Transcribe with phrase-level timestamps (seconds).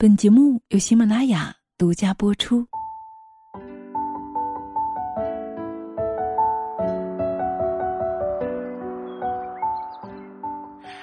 [0.00, 2.64] 本节目由喜马拉雅独家播出。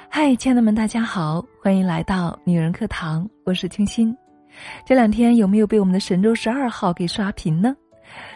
[0.08, 4.16] 嗨，亲爱的们，大家好，欢迎来到女人课堂，我是清新。
[4.86, 7.76] 这两天有没有被我们的神舟十二号给刷屏呢？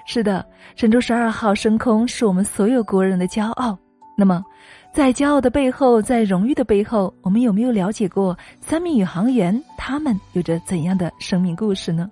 [0.06, 0.46] 是的，
[0.76, 3.80] 神舟十二号升空是我们所有国人的骄傲。
[4.18, 4.44] 那么，
[4.92, 12.10] 在骄傲的背后，在荣誉的背后，我们有没有了解过三名宇航员他们有着怎样的生命故事呢？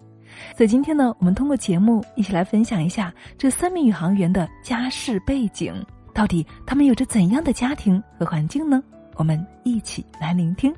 [0.56, 5.74] 所以今天呢，我们通过节目一起来分享一下这三名宇航员的家世背景，
[6.14, 8.82] 到底他们有着怎样的家庭和环境呢？
[9.16, 10.74] 我们一起来聆听。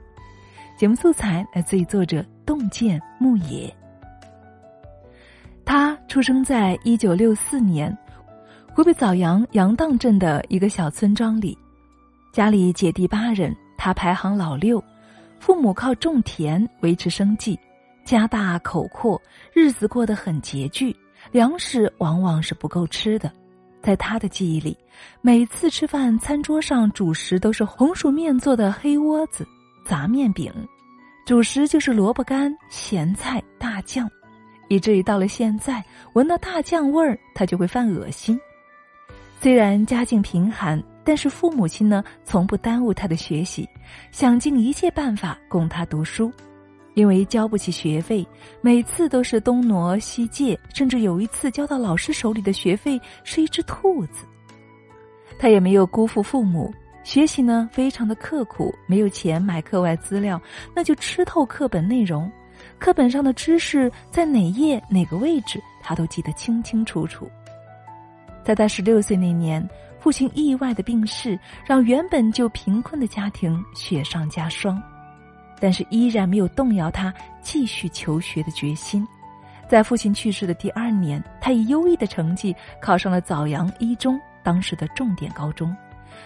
[0.78, 3.72] 节目素材来自于作者洞见牧野。
[5.66, 7.96] 他出生在一九六四年。
[8.72, 11.58] 湖北枣阳杨荡镇的一个小村庄里，
[12.32, 14.84] 家里姐弟八人，他排行老六，
[15.40, 17.60] 父母靠种田维持生计，
[18.06, 19.20] 家大口阔，
[19.52, 20.96] 日子过得很拮据，
[21.32, 23.32] 粮食往往是不够吃的。
[23.82, 24.78] 在他的记忆里，
[25.22, 29.48] 每次吃饭，餐桌上主食都是红薯面做的黑窝子、
[29.84, 30.54] 杂面饼，
[31.26, 34.08] 主食就是萝卜干、咸菜、大酱，
[34.68, 35.84] 以至于到了现在，
[36.14, 38.40] 闻到大酱味儿，他就会犯恶心。
[39.40, 43.68] 虽然家境贫寒，但是父母亲呢从不耽误他的学习，
[44.12, 46.32] 想尽一切办法供他读书。
[46.94, 48.24] 因为交不起学费，
[48.62, 54.24] 每次都是东挪西借，甚至有一次交到老师手里的学费是一只兔子。
[55.40, 56.72] 他也没有辜负父母，
[57.04, 60.40] 学习呢非常的刻苦，没有钱买课外资料，
[60.76, 62.32] 那就吃透课本内容，
[62.78, 67.28] 课本上的知识在哪页哪个位置，他都记得清清楚楚。
[68.44, 69.68] 在他十六岁那年，
[70.00, 74.82] 父亲意外的病逝，让原本就贫困的家庭雪上加霜，
[75.60, 79.06] 但是依然没有动摇他继续求学的决心。
[79.68, 85.76] 在父亲去世的第二年，他以优异的成绩考上了枣阳一中，当时的重点高中，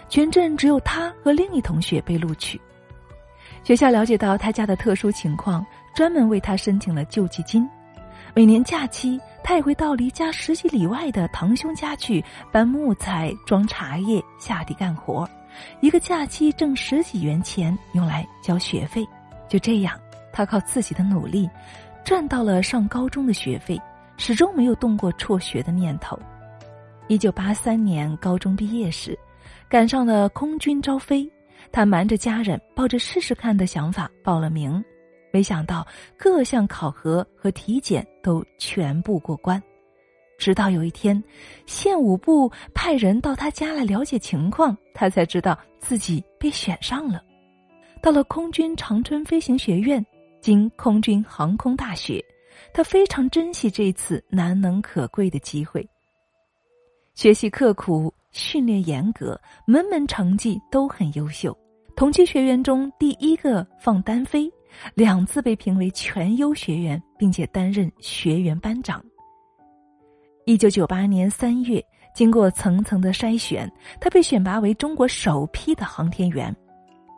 [0.07, 2.61] 全镇只有他和另一同学被录取。
[3.63, 7.67] 学校了解到他家的特殊情况，专门为他申请了救济金。
[8.35, 15.29] 每年假期，他也会到离家十几里外的堂兄家去搬木材、装茶叶、下地干活，
[15.81, 19.07] 一个假期挣十几元钱用来交学费。
[19.47, 19.99] 就这样，
[20.31, 21.47] 他靠自己的努力，
[22.03, 23.79] 赚到了上高中的学费，
[24.17, 26.17] 始终没有动过辍学的念头。
[27.07, 29.15] 一九八三年高中毕业时，
[29.69, 31.31] 赶上了空军招飞，
[31.71, 34.83] 他瞒着家人，抱着试试看的想法报了名。
[35.33, 35.85] 没想到
[36.15, 39.59] 各项考核和体检都全部过关，
[40.37, 41.21] 直到有一天，
[41.65, 47.19] 县武部派人到他家来了解情况，他才知道自己被选上了。
[47.99, 50.05] 到了空军长春飞行学院，
[50.39, 52.23] 经空军航空大学，
[52.71, 55.83] 他非常珍惜这次难能可贵的机会。
[57.15, 61.57] 学习刻苦，训练严格，门门成绩都很优秀，
[61.95, 64.47] 同期学员中第一个放单飞。
[64.93, 69.03] 两次被评为全优学员，并且担任学员班长。
[70.45, 76.53] 一九九八年三月，经过层层的筛选，他被选拔为中国首批的航天员。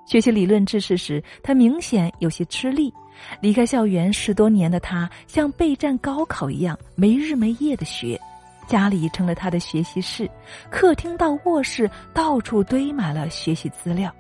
[0.06, 2.94] 学习理论知识时，他明显有些吃力。
[3.42, 8.20] 离开校园十多年的他，像备战高考一样，没日没夜的学。
[8.68, 10.30] 家里成了他的学习室，
[10.70, 14.14] 客厅到卧室，到处堆满了学习资料。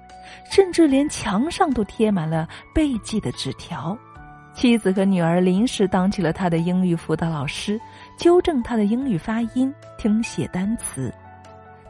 [0.50, 3.98] 甚至连墙上都贴满了背记的纸条，
[4.54, 7.80] 妻子和女儿临时当起了他的英语辅导老师，
[8.18, 11.14] 纠正他的英语发音、听写单词。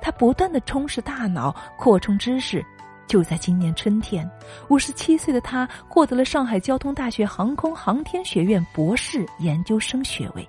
[0.02, 2.64] 他不断的充实大脑，扩充知识。
[3.08, 4.30] 就在今年春天，
[4.68, 10.48] 五十七岁的他获得了上海交通大学航空航天学院博士研究生学位。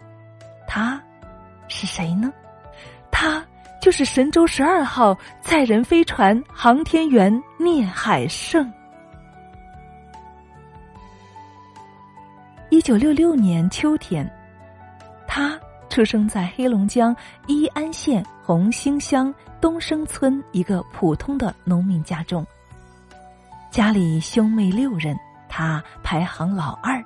[0.67, 0.99] 他，
[1.69, 2.33] 是谁呢？
[3.11, 3.45] 他。
[3.87, 8.69] 就是神舟十二号载人飞船航天员聂海胜。
[12.69, 14.29] 一九六六年秋天，
[15.25, 15.57] 他
[15.89, 17.15] 出生在黑龙江
[17.47, 22.45] 伊安县红星乡东升村一个普通的农民家中。
[23.71, 25.17] 家里兄妹六人，
[25.49, 27.01] 他排行老二。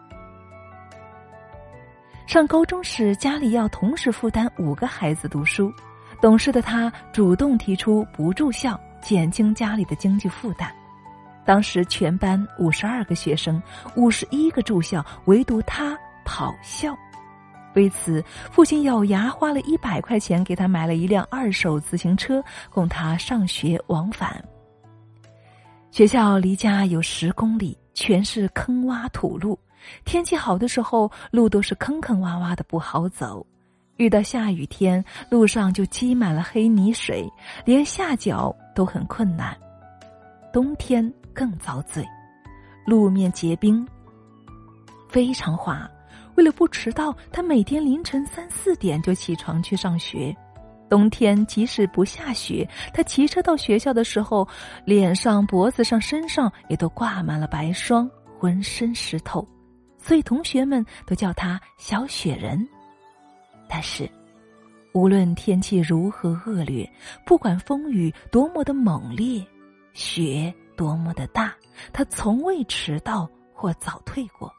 [2.26, 5.70] 上高中时，家里要同时负担五个孩子读书。
[6.20, 10.70] 懂事的他主动提出不住校，减轻家里的经济负担。
[11.46, 13.60] 当时全班五十二个学生，
[13.96, 16.96] 五十一个住校，唯独他跑校。
[17.74, 24.44] 为此，父亲咬牙花了一百块钱给他买了一辆二手自行车，供他上学往返。
[25.90, 29.58] 学校离家有十公里，全是坑洼土路，
[30.04, 33.44] 天气好的时候，路都是坑坑洼洼的，不好走；
[34.00, 37.30] 遇到下雨天，路上就积满了黑泥水，
[37.66, 39.54] 连下脚都很困难。
[40.50, 42.02] 冬天更遭罪，
[42.86, 43.86] 路面结冰，
[45.10, 45.86] 非常滑。
[46.36, 50.34] 为了不迟到，他每天凌晨三四点就起床去上学。
[50.88, 54.48] 冬天即使不下雪，他骑车到学校的时候，
[54.86, 59.46] 脸上、脖子上、身上也都挂满了白霜，浑身湿透，
[59.98, 62.66] 所以同学们都叫他“小雪人”。
[63.72, 64.10] 但是，
[64.92, 66.90] 无论天气如何恶劣，
[67.24, 69.46] 不管风雨多么的猛烈，
[69.92, 71.54] 雪多么的大，
[71.92, 74.52] 他从未迟到或早退过。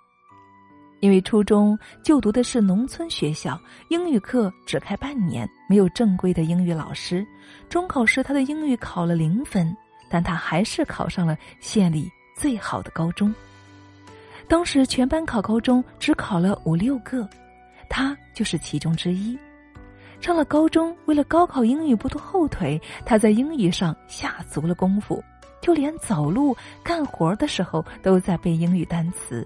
[1.01, 3.59] 因为初中就读的是农村学校，
[3.89, 7.25] 英语课只开半年，没有正规的英语老师。
[7.67, 9.75] 中考时他的英语考了零分，
[10.09, 13.33] 但他还是考上了县里最好的高中。
[14.47, 17.27] 当时全班考高中只考了五六个，
[17.91, 19.38] 他就是其中之一。
[20.21, 25.21] 上了高中，为了高考英语不拖后腿，他在英语上下足了功夫，
[25.61, 29.45] 就连走路、干活的时候都在背英语单词。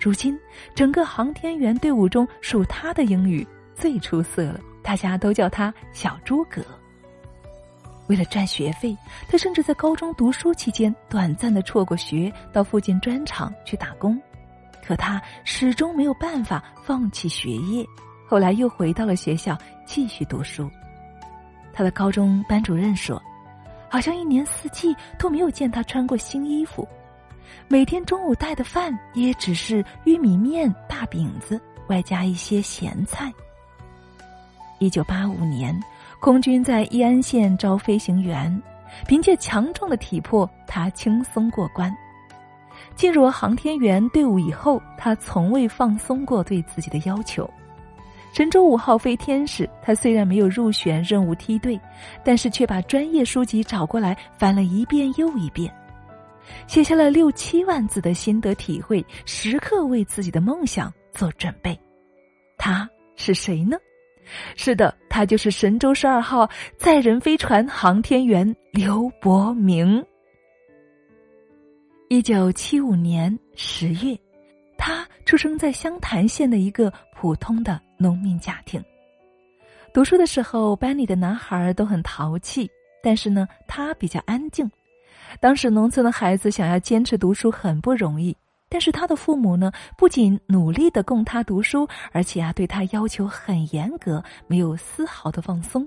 [0.00, 0.38] 如今，
[0.74, 6.62] 整个航天员队伍中，属他的英语最出色了，大家都叫他“小诸葛”。
[8.06, 8.96] 为了赚学费，
[9.28, 14.20] 他甚至在高中读书期间短暂的辍过学，到附近砖厂去打工。
[14.86, 17.84] 可他始终没有办法放弃学业，
[18.28, 20.70] 后来又回到了学校继续读书。
[21.72, 23.20] 他的高中班主任说
[23.90, 26.86] ：“好像一年四季都没有见他穿过新衣服。”
[27.66, 33.32] 每天中午带的饭也只是玉米面、大饼子，外加一些咸菜。
[34.78, 35.76] 一九八五年，
[36.20, 38.62] 空军在义安县招飞行员，
[39.08, 41.92] 凭借强壮的体魄，他轻松过关。
[42.96, 47.48] 进入航天员队伍以后，他从未放松过对自己的要求。
[48.32, 51.80] 神舟五号飞天时，他虽然没有入选任务梯队，
[52.24, 55.72] 但是却把专业书籍找过来翻了一遍又一遍。
[56.66, 61.78] 写下了六七万字的心得体会，时刻为自己的梦想做准备。
[62.58, 63.76] 他是谁呢？
[64.54, 70.04] 是的，他就是神舟十二号载人飞船航天员刘伯明。
[72.08, 74.16] 一九七五年十月，
[74.78, 78.80] 他出生在湘潭县的一个普通的农民家庭。
[79.92, 82.70] 读书的时候，班里的男孩都很淘气，
[83.02, 84.70] 但是呢，他比较安静。
[85.40, 88.36] 当时农村的孩子想要坚持读书很不容易，
[88.68, 95.84] 但是他的父母呢，不仅努力的供他读书，而且啊对他要求很严格，没有丝毫的放松。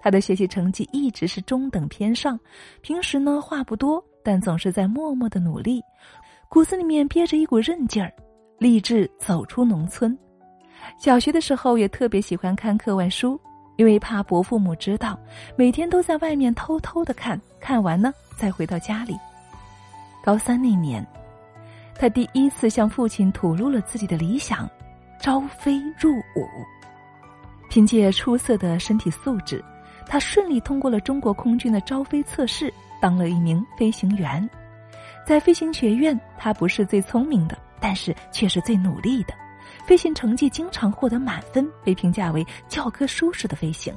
[0.00, 2.38] 他的学习成绩一直是中等偏上，
[2.82, 5.82] 平时呢话不多，但总是在默默的努力，
[6.48, 8.12] 骨子里面憋着一股韧劲儿，
[8.58, 10.16] 立志走出农村。
[10.98, 13.40] 小学的时候也特别喜欢看课外书。
[13.76, 15.18] 因为怕伯父母知道，
[15.56, 19.16] 每天都在外面偷偷的看，看完呢再回到家里。
[20.22, 21.02] 高三那年，
[21.94, 24.68] 他第一次向父亲吐露了自己的理想：
[25.18, 26.46] 招飞入伍。
[27.70, 29.64] 凭借出色的身体素质，
[30.04, 32.70] 他顺利通过了中国空军的招飞测试，
[33.00, 34.48] 当了一名飞行员。
[35.26, 39.34] 在飞行学院，他不是最聪明的，但是却是最努力的。
[39.84, 43.94] 飞行成绩经常获得满分，被评价为教科书式的飞行。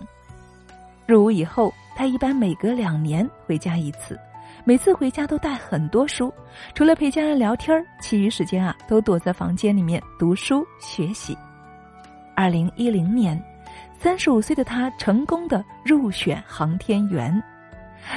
[1.06, 4.20] 入伍以后，他一般每隔两年回家一次，
[4.64, 6.34] 每次回家都带很多书，
[6.74, 11.38] 除了陪家人聊天其余时间啊都躲在房间里面读书学习。
[12.36, 13.42] 二零一零年，
[13.98, 17.42] 三十五岁的他成功的入选航天员。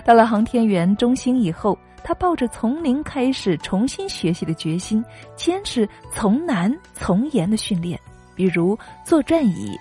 [0.05, 1.79] 到了航天员中心以后。
[2.05, 7.99] 他抱着从零开始重新学习的决心，坚持从难从严的训练，
[8.37, 9.77] 比如坐转椅、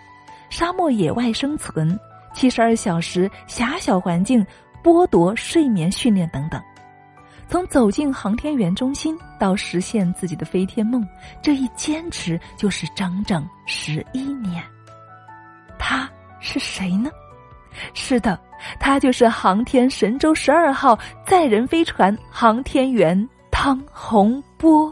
[0.50, 2.00] 沙漠野外生存、
[2.34, 4.44] 七十二小时狭小环境
[4.84, 6.60] 剥夺睡眠训练等等。
[7.48, 11.08] 从走进航天员中心到实现自己的飞天梦，
[11.44, 14.64] 这一坚持就是整整十一年。
[15.78, 16.10] 他
[16.40, 17.12] 是谁呢？
[17.94, 18.40] 是的。
[18.80, 24.92] 他就是航天神舟十二号载人飞船航天员汤洪波。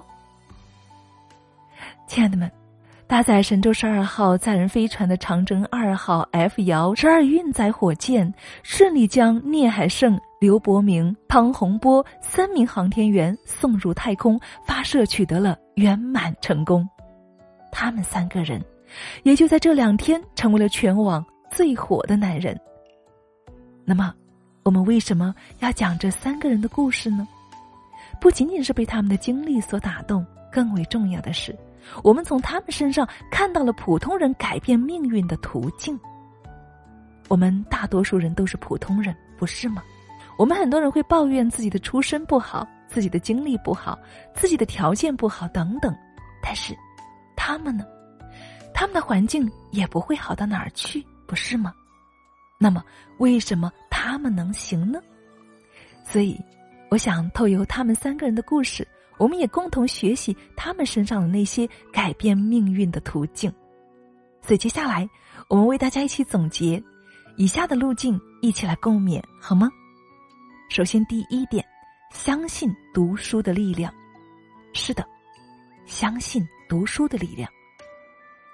[2.05, 2.51] 亲爱的们，
[3.07, 16.87] 搭载神舟十二号载人飞船的长征二号 F 遥十二运载火箭，顺利将聂海胜、刘伯明、汤洪波三名航天员送入太空，发射取得了圆满成功。
[17.71, 18.61] 他们三个人，
[19.23, 22.59] 也就在这两天成为了全网最火的男人。
[23.85, 24.13] 那么，
[24.63, 27.27] 我们为什么要讲这三个人的故事呢？
[28.21, 31.53] 不仅仅是被他们的经历所打动，更为重要的是，
[32.03, 35.99] 我们从他们身上看到了普通人改变命运的途径。
[37.27, 39.83] 我们大多数人都是普通人，不是吗？
[40.37, 43.99] 我们很多人会抱怨自己的出身不好，自己的经历不好，
[44.33, 45.93] 自己的条件不好等等，
[46.41, 46.73] 但是，
[47.35, 47.85] 他们呢？
[48.73, 51.73] 他们的环境也不会好到哪儿去，不是吗？
[52.63, 52.81] 那么，
[53.17, 55.01] 为什么他们能行呢？
[56.05, 56.39] 所以，
[56.89, 63.51] 我想透由他们三个人的故事，我们也共同学习他们身上的那些改变命运的途径。
[64.41, 65.05] 所以，接下来
[65.49, 66.81] 我们为大家一起总结
[67.35, 69.69] 以下的路径，一起来共勉，好吗？
[70.69, 71.65] 首先，第一点，
[72.11, 73.93] 相信读书的力量。
[74.71, 75.05] 是的，
[75.85, 77.51] 相信读书的力量。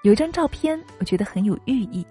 [0.02, 2.04] 有一张照片，我觉得很有寓意。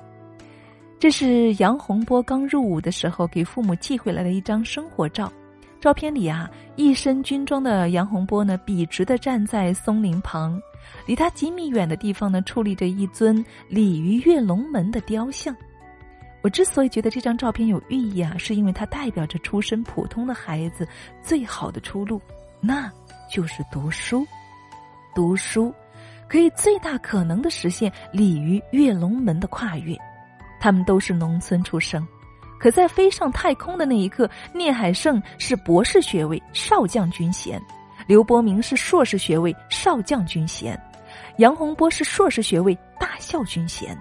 [0.99, 5.31] 这是杨洪波刚入伍的时候给父母寄回来的一张生活照。
[5.79, 10.61] 照片里啊，一身军装的杨洪波呢，笔直的站在松林旁，
[11.05, 15.55] 离他几米远的地方呢，矗立着一尊鲤鱼跃龙门的雕像。
[16.41, 20.85] 我之所以觉得这张照片有寓意啊，是因为它代表着出身普通的孩子
[21.23, 22.21] 最好的出路，
[22.59, 22.91] 那
[23.31, 24.27] 就是读书。
[25.15, 25.73] 读书
[26.27, 29.97] 可以最大可能的实现鲤鱼跃龙门的跨越。
[30.59, 32.05] 他们都是农村出生，
[32.59, 37.61] 可在飞上太空的那一刻，聂海胜是博士学位少将军衔，
[38.07, 40.79] 刘伯明是硕士学位少将军衔，
[41.37, 43.97] 杨洪波是硕士学位大校军衔。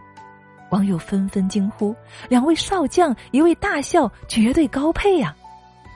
[0.70, 1.96] 网友纷纷惊呼
[2.28, 5.34] ：“两位少将，一位大校，绝对高配呀！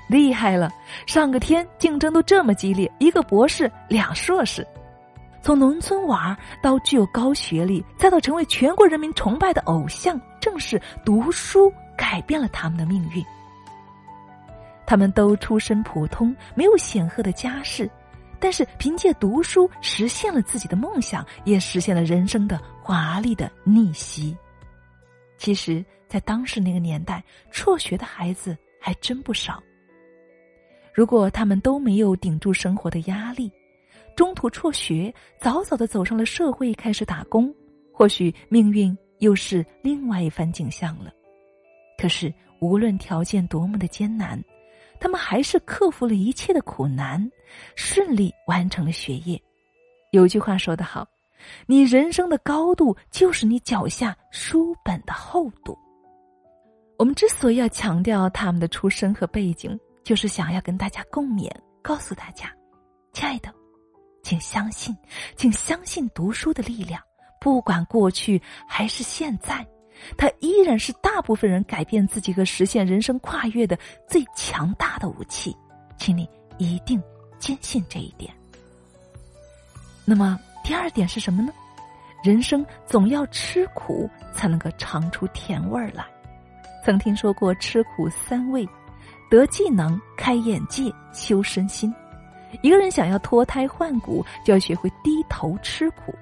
[0.08, 0.70] 厉害了！
[1.06, 4.66] 上个天竞争都这么激烈，一个博士，两硕士。”
[5.42, 13.24] 从农村娃到具有高学历，再到成为全国人民崇拜的偶像，正是读书改变了他们的命运。
[14.86, 17.90] 他们都出身普通，没有显赫的家世，
[18.38, 24.36] 但是凭借读书实现了自己的梦想，也实现了人生的华丽的逆袭。
[25.38, 29.60] 其实，在当时那个年代，辍学的孩子还真不少。
[30.94, 33.50] 如果他们都没有顶住生活的压力，
[34.16, 37.54] 中途辍学，早早的走上了社会，开始打工，
[37.92, 41.12] 或许命运又是另外一番景象了。
[41.98, 44.42] 可是，无论条件多么的艰难，
[45.00, 47.30] 他们还是克服了一切的苦难，
[47.76, 49.40] 顺利完成了学业。
[50.10, 51.06] 有句话说得好
[51.66, 55.76] ：“你人生的高度，就是你脚下书本的厚度。”
[56.98, 61.50] 我们之所以要强调他们的出身和背景，就是想要跟大家共勉，
[61.82, 62.52] 告诉大家，
[63.12, 63.52] 亲爱的。
[64.32, 64.96] 请相信，
[65.36, 66.98] 请相信读书的力量。
[67.38, 69.66] 不管过去还是现在，
[70.16, 75.54] 它依然是大部分人改变自己和实现人生跨越的最强大的武器。
[75.98, 76.98] 请你一定
[77.38, 78.32] 坚信这一点。
[80.06, 81.52] 那么，第二点是什么呢？
[82.24, 86.06] 人生总要吃苦，才能够尝出甜味儿来。
[86.86, 88.66] 曾听说过吃苦三味：
[89.30, 91.94] 得技能、开眼界、修身心。
[92.60, 96.14] 一个人想要脱胎换骨，就要学会低头吃苦。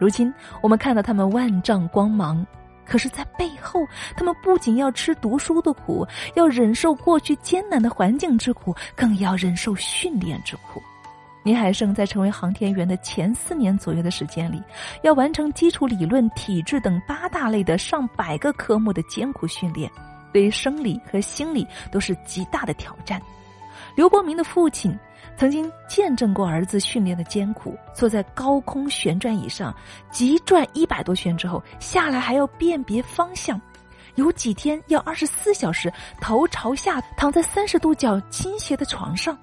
[0.00, 2.44] 如今我们看到他们万丈光芒，
[2.84, 3.86] 可是，在背后，
[4.16, 10.82] 他们不仅要吃读书的苦，要忍受过去艰难的环境之苦，更要忍受训练之苦。
[11.44, 14.62] 倪海胜在成为航天员的前四年左右的时间里，
[15.02, 19.90] 要完成基础理论、体质等八大类的上百个科目的艰苦训练，
[20.32, 23.22] 对于生理和心理都是极大的挑战。
[23.94, 24.98] 刘伯明的父亲。
[25.36, 29.74] 曾经见证过儿子训练的艰苦，坐在高空旋转椅上
[30.10, 33.60] 急转一百多圈之后下来，还要辨别方向，
[34.14, 39.36] 有几天要二十四小时头朝下躺在三十度角倾斜的床上。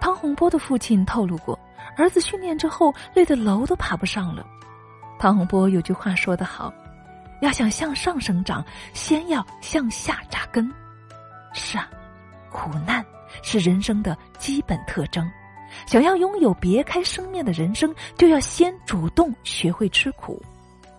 [0.00, 1.58] 汤洪波的父亲透露过，
[1.96, 4.46] 儿子训练之后累得楼都爬不上了。
[5.18, 6.72] 汤洪波有句话说得好
[7.42, 10.72] ：“要想向上生长，先要向下扎根。”
[11.52, 11.88] 是啊，
[12.50, 13.04] 苦难。
[13.42, 15.28] 是人生的基本特征。
[15.86, 20.40] 想要拥有别开生面的人生，就要先主动学会吃苦。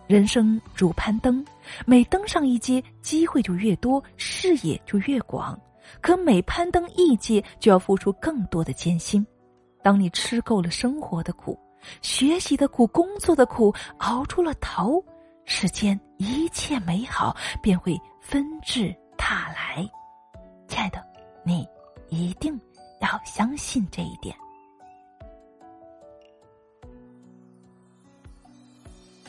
[0.08, 1.44] 人生如攀登，
[1.86, 5.60] 每登上一阶，机会就越多，视野就越广。
[6.02, 9.26] 可每攀登一阶，就要付出更多的艰辛。
[9.82, 11.58] 当你吃够了生活的苦、
[12.02, 15.04] 学习的苦、工作的苦，熬出了头，
[15.46, 19.90] 世间一切美好便会纷至沓来。
[20.68, 21.02] 亲爱的，
[21.46, 21.66] 你。
[22.10, 22.60] 一定
[23.02, 24.36] 要相信这一点。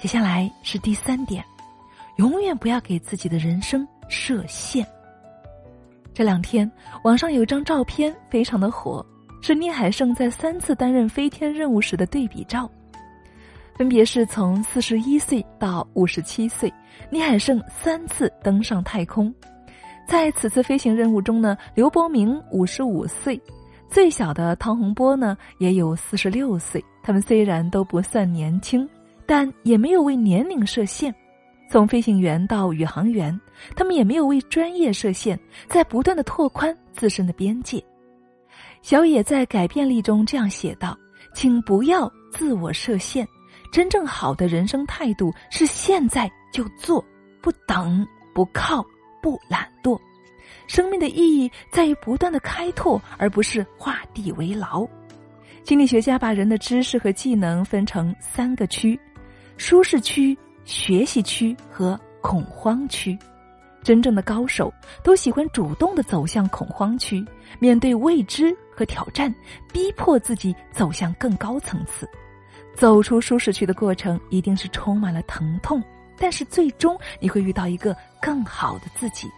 [0.00, 1.44] 接下来是第三点，
[2.16, 4.86] 永远不要给自己的人生设限。
[6.14, 6.70] 这两天
[7.04, 9.04] 网上有一张照片非常的火，
[9.42, 12.70] 是聂海胜在三次担任飞天任务时的对比照。
[13.76, 16.72] 分别是从四十一岁到五十七岁，
[17.10, 19.32] 聂海胜三次登上太空。
[20.08, 23.38] 在此次飞行任务中呢，刘伯明五十五岁，
[23.90, 26.82] 最小的汤洪波呢也有四十六岁。
[27.02, 28.88] 他们虽然都不算年轻，
[29.26, 31.14] 但也没有为年龄设限。
[31.70, 33.38] 从飞行员到宇航员，
[33.76, 35.38] 他们也没有为专业设限，
[35.68, 37.84] 在不断的拓宽自身的边界。
[38.80, 40.96] 小野在改变力中这样写道
[41.36, 43.28] ：“请不要自我设限。”
[43.70, 47.04] 真正好的人生态度是现在就做，
[47.42, 48.82] 不等，不靠，
[49.22, 49.98] 不懒惰。
[50.66, 54.86] 生命的意义在于不断的开拓，而不是画地为牢。
[55.64, 58.98] 心理学家把人的知识和技能分成三个区：
[59.56, 63.18] 舒适区、学习区和恐慌区。
[63.82, 64.72] 真正的高手
[65.02, 67.24] 都喜欢主动的走向恐慌区，
[67.58, 69.34] 面对未知和挑战，
[69.72, 72.08] 逼迫自己走向更高层次。
[72.74, 75.82] 走出舒适区的过程一定是充满了疼痛，
[76.18, 79.30] 但是最终你会遇到一个更好的自己。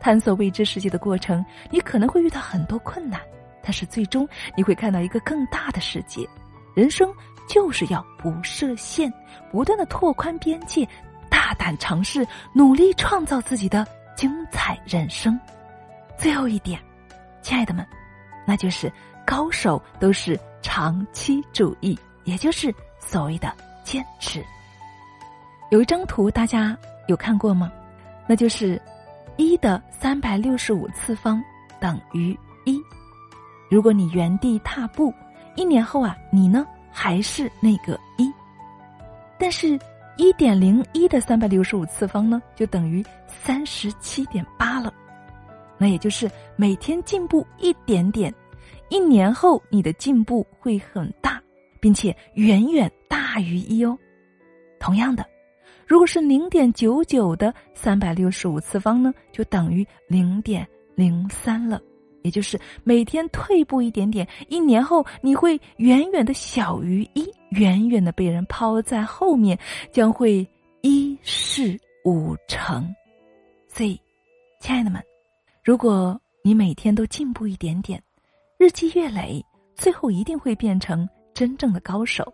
[0.00, 3.20] 探索未知世界的过程，你可能会遇到很多困难，
[3.62, 6.28] 但是最终你会看到一个更大的世界。
[6.74, 7.12] 人生
[7.48, 9.12] 就是要不设限，
[9.50, 10.88] 不断的拓宽边界，
[11.30, 15.38] 大胆尝试，努力创造自己的精彩人生。
[16.18, 16.80] 最后一点，
[17.40, 17.86] 亲爱的们，
[18.46, 18.92] 那就是
[19.24, 21.98] 高手都是长期主义。
[22.24, 24.44] 也就是所谓的坚持。
[25.72, 26.76] 有一张图，大家
[27.06, 27.72] 有看过吗？
[28.26, 28.78] 那就是
[29.38, 31.42] 一的三百六十五次方
[31.80, 32.78] 等于一。
[33.70, 35.10] 如果你原地踏步，
[35.56, 38.30] 一年后啊，你呢还是那个一。
[39.38, 39.80] 但是，
[40.18, 44.92] 一点零一的三百六十五次方呢，就等于三十七点八了。
[45.78, 48.30] 那也就是每天进步一点点，
[48.90, 51.40] 一年后你的进步会很大。
[51.80, 53.98] 并且远远大于一哦。
[54.78, 55.26] 同样的，
[55.92, 61.78] 如果是零点九九的三百六十五次方呢，就等于零点零三了。
[62.22, 69.58] 也就是每天退步一点点，一年后你会远远的小于一，远远的被人抛在后面，
[69.90, 70.48] 将会
[70.80, 72.82] 一事无成。
[73.68, 74.00] 所以，
[74.60, 74.98] 亲爱的们，
[75.62, 78.02] 如果你每天都进步一点点，
[78.56, 81.06] 日积月累，最后一定会变成。
[81.34, 82.32] 真正的高手，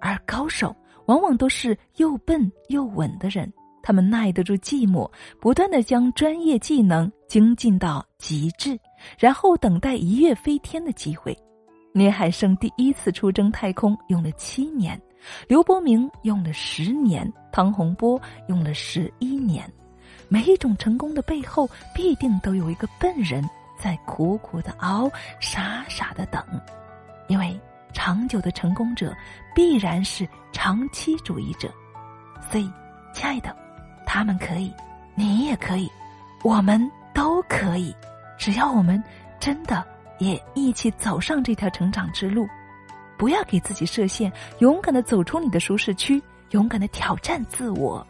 [0.00, 0.74] 而高手
[1.06, 3.52] 往往都是又笨又稳的人。
[3.82, 5.08] 他们耐得住寂寞，
[5.40, 8.76] 不断的将专业技能精进到极致，
[9.16, 11.36] 然后等待一跃飞天的机会。
[11.92, 15.00] 聂海胜第一次出征太空用了七年，
[15.46, 19.72] 刘伯明用了十年，汤洪波用了十一年。
[20.28, 25.08] 每一种成功的背后，必定都有一个笨人在苦苦的熬，
[25.40, 26.44] 傻傻的等，
[27.28, 27.56] 因为。
[27.96, 29.16] 长久的成功者
[29.54, 31.72] 必然是长期主义者，
[32.50, 32.70] 所以，
[33.14, 33.56] 亲爱的，
[34.04, 34.70] 他们可以，
[35.14, 35.90] 你也可以，
[36.42, 36.78] 我们
[37.14, 37.96] 都可以，
[38.36, 39.02] 只要我们
[39.40, 39.82] 真的
[40.18, 42.46] 也一起走上这条成长之路，
[43.16, 48.06] 不要给自己设限，勇敢的走出你的舒适区，勇敢的挑战自我，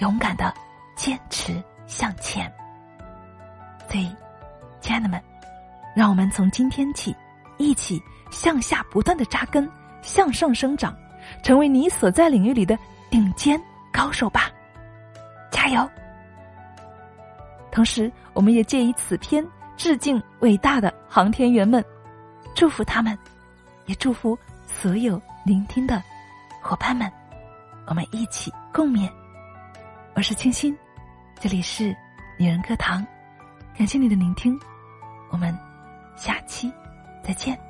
[0.00, 0.52] 勇敢的
[0.96, 2.52] 坚持向前。
[3.88, 4.12] 所以，
[4.80, 5.22] 亲爱的们，
[5.94, 7.14] 让我们从今天起。
[7.56, 9.70] 一起向下不断的扎根，
[10.02, 10.94] 向上生长，
[11.42, 12.78] 成为你所在领域里的
[13.10, 13.60] 顶尖
[13.92, 14.50] 高手吧！
[15.50, 15.88] 加油！
[17.70, 19.44] 同时，我们也借以此篇
[19.76, 21.84] 致敬伟大的航天员们，
[22.54, 23.16] 祝福他们，
[23.86, 26.02] 也祝福所有聆听的
[26.60, 27.10] 伙伴们。
[27.86, 29.10] 我们一起共勉。
[30.14, 30.76] 我是清新，
[31.40, 31.94] 这里是
[32.38, 33.04] 女人课堂，
[33.76, 34.58] 感谢你的聆听，
[35.30, 35.56] 我们
[36.16, 36.72] 下期。
[37.24, 37.63] 再见。